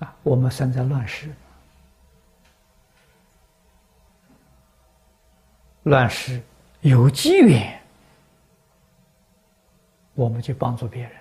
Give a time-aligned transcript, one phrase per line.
[0.00, 1.30] 啊，我们生在乱世，
[5.84, 6.42] 乱世
[6.80, 7.80] 有机缘，
[10.14, 11.12] 我们去帮助别人。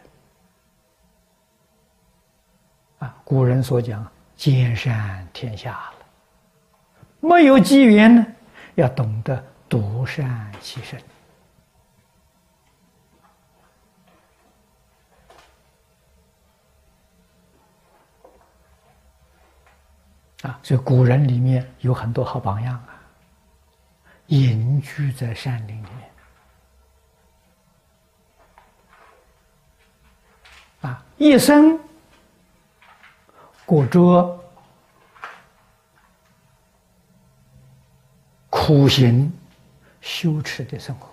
[3.00, 6.06] 啊，古人所讲“兼善天下”了，
[7.20, 8.26] 没有机缘呢，
[8.76, 11.02] 要懂得独善其身。
[20.42, 22.96] 啊，所以古人里面有很多好榜样啊，
[24.28, 26.10] 隐居在山林里面，
[30.82, 31.78] 啊，一生
[33.66, 34.40] 过着
[38.50, 39.30] 苦行
[40.00, 41.10] 羞耻的生活，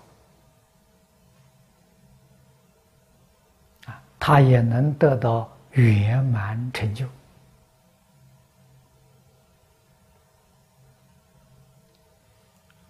[3.87, 7.09] 啊，他也能得到圆满成就。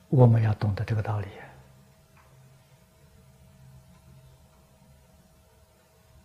[0.09, 1.29] 我们要懂得这个道理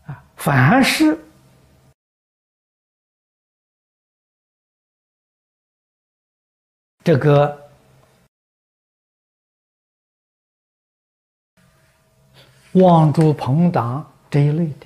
[0.05, 0.23] 啊！
[0.35, 1.17] 凡是
[7.03, 7.69] 这个
[12.73, 14.85] 望珠朋党这一类的，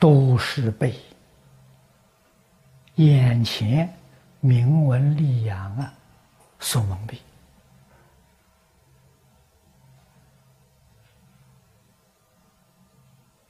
[0.00, 0.98] 都是被
[2.98, 3.92] 眼前。
[4.40, 5.92] 名闻利养啊，
[6.60, 7.18] 所蒙蔽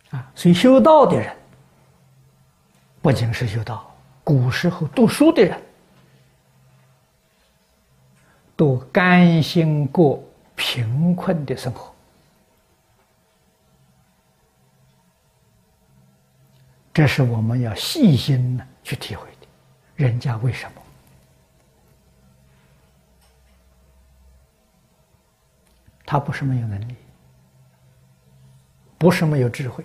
[0.09, 0.33] 啊！
[0.35, 1.37] 所以修道的人，
[3.03, 5.63] 不仅是修道，古时候读书的人，
[8.57, 10.25] 都甘心过
[10.57, 11.95] 贫困的生活，
[16.95, 19.29] 这是我们要细心的去体会。
[19.99, 20.83] 人家为什么？
[26.07, 26.95] 他不是没有能力，
[28.97, 29.85] 不是没有智慧，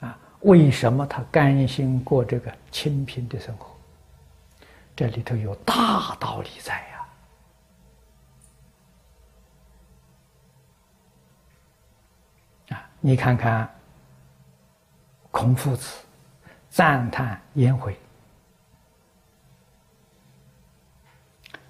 [0.00, 0.18] 啊？
[0.40, 3.72] 为什么他甘心过这个清贫的生活？
[4.96, 6.74] 这里头有大道理在
[12.68, 12.76] 呀！
[12.76, 13.72] 啊，你看看，
[15.30, 16.04] 孔夫子
[16.68, 17.96] 赞叹颜回。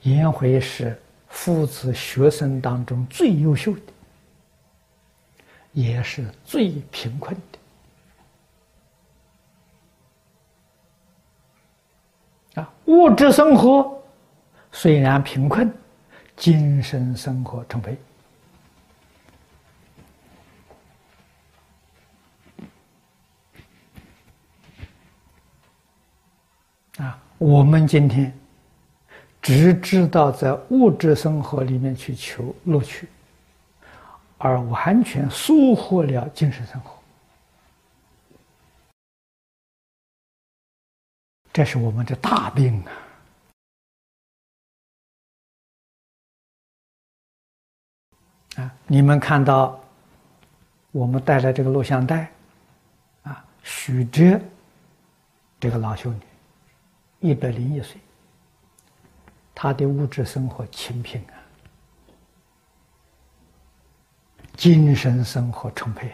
[0.04, 0.98] 颜回是
[1.28, 3.80] 夫子学生当中最优秀的，
[5.72, 7.34] 也是最贫困
[12.52, 12.60] 的。
[12.60, 13.98] 啊，物质生活
[14.70, 15.72] 虽然贫困，
[16.36, 17.96] 精神生活充沛。
[26.98, 28.38] 啊，我们今天。
[29.44, 33.06] 只知道在物质生活里面去求乐趣，
[34.38, 36.98] 而完全疏忽了精神生活，
[41.52, 42.92] 这是我们的大病啊！
[48.56, 49.78] 啊，你们看到
[50.90, 52.32] 我们带来这个录像带，
[53.24, 54.40] 啊，许哲
[55.60, 56.20] 这个老修女，
[57.20, 58.00] 一百零一岁。
[59.64, 61.40] 他的物质生活清贫啊，
[64.58, 66.12] 精神生活充沛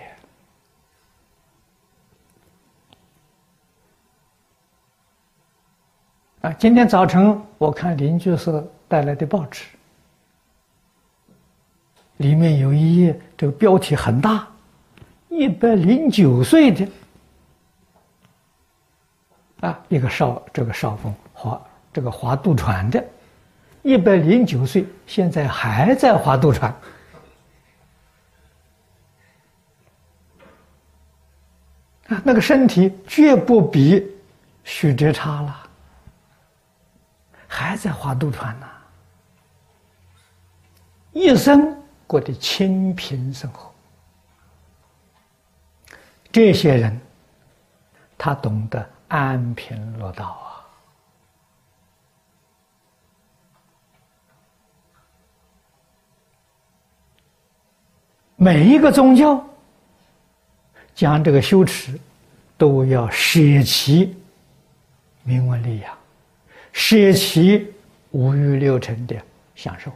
[6.43, 6.53] 啊！
[6.61, 9.65] 今天早晨我看邻居是带来的报纸，
[12.19, 14.47] 里面有一页，这个标题很大，
[15.29, 16.89] 一百零九岁的
[19.63, 21.61] 啊，一个少这个少妇划
[21.93, 23.05] 这个划渡船的。
[23.83, 26.71] 一百零九岁，现在还在划渡船，
[32.09, 34.07] 啊，那个身体绝不比
[34.65, 35.71] 许哲差了，
[37.49, 38.67] 还在划渡船呢，
[41.13, 41.75] 一生
[42.07, 43.73] 过得清贫生活。
[46.31, 47.01] 这些人，
[48.19, 50.50] 他懂得安贫乐道啊。
[58.43, 59.47] 每一个宗教
[60.95, 62.01] 讲这个修持，
[62.57, 64.17] 都要舍弃
[65.25, 65.99] 名闻利养，
[66.73, 67.71] 舍弃
[68.13, 69.15] 五欲六尘的
[69.55, 69.93] 享受。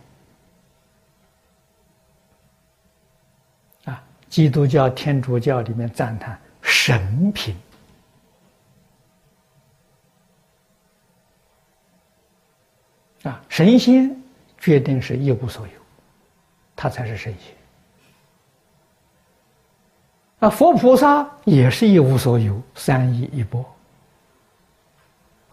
[3.87, 7.56] 啊，基督教、天主教里面赞叹神品
[13.23, 14.14] 啊，神仙
[14.58, 15.73] 决定是一无所有，
[16.76, 17.63] 他才是神仙。
[20.40, 23.64] 啊，佛菩萨也是一无所有，三一一波，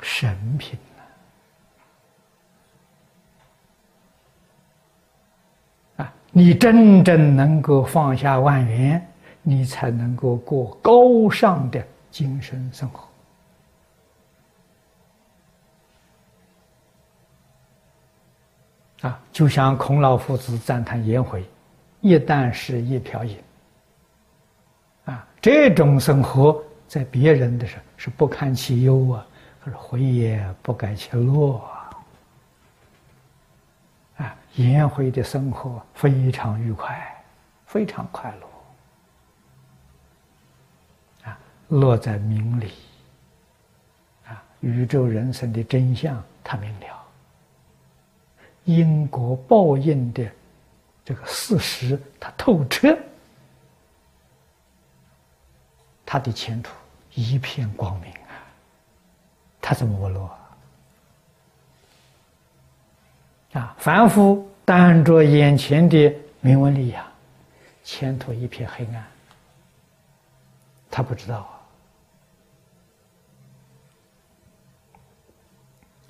[0.02, 0.78] 神品
[5.96, 6.14] 啊！
[6.32, 9.08] 你真正能够放下万缘，
[9.44, 13.08] 你才能够过高尚的精神生活。
[19.08, 21.46] 啊，就像孔老夫子赞叹颜回，
[22.02, 23.38] 一旦是一瓢饮。
[25.42, 29.26] 这种生活在别人的时候是不堪其忧啊，
[29.64, 31.90] 可是回也不改其乐啊。
[34.18, 37.24] 啊，颜回的生活非常愉快，
[37.66, 38.32] 非常快
[41.24, 41.28] 乐。
[41.30, 41.40] 啊，
[41.70, 42.72] 乐在明理。
[44.28, 47.04] 啊，宇宙人生的真相他明了，
[48.66, 50.24] 因果报应的
[51.04, 52.96] 这个事实他透彻。
[56.12, 56.74] 他的前途
[57.16, 58.44] 一片光明啊！
[59.62, 60.30] 他怎么不落
[63.54, 63.74] 啊？
[63.80, 67.08] 凡夫担着眼前的名闻利养，
[67.86, 69.08] 前途一片黑暗。
[70.90, 71.50] 他不知道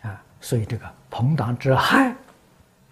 [0.01, 0.09] 啊！
[0.09, 2.15] 啊，所以这个朋党之害，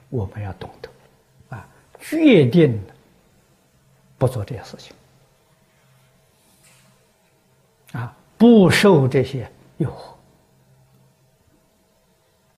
[0.09, 1.67] 我们要懂得啊，
[1.99, 2.79] 决定
[4.19, 4.95] 不做这些事情。
[7.93, 10.18] 啊，不受这些诱惑。